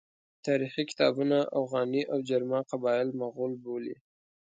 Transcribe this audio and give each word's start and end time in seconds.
تاریخي 0.45 0.83
کتابونه 0.91 1.37
اوغاني 1.57 2.01
او 2.11 2.17
جرما 2.29 2.59
قبایل 2.71 3.09
مغول 3.21 3.53
بولي. 3.63 3.95